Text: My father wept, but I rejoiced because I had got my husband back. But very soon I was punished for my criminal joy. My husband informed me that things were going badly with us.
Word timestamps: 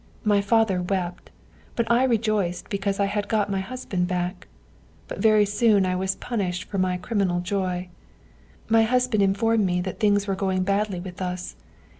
My 0.23 0.41
father 0.41 0.81
wept, 0.81 1.29
but 1.75 1.85
I 1.91 2.03
rejoiced 2.05 2.71
because 2.71 2.99
I 2.99 3.05
had 3.05 3.27
got 3.27 3.51
my 3.51 3.59
husband 3.59 4.07
back. 4.07 4.47
But 5.07 5.19
very 5.19 5.45
soon 5.45 5.85
I 5.85 5.95
was 5.95 6.15
punished 6.15 6.63
for 6.63 6.79
my 6.79 6.97
criminal 6.97 7.39
joy. 7.39 7.87
My 8.67 8.81
husband 8.81 9.21
informed 9.21 9.63
me 9.63 9.79
that 9.81 9.99
things 9.99 10.25
were 10.25 10.33
going 10.33 10.63
badly 10.63 10.99
with 10.99 11.21
us. 11.21 11.55